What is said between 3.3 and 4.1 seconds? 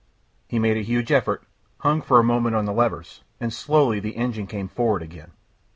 and slowly